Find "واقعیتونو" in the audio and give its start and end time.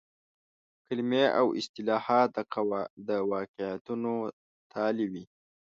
3.31-4.13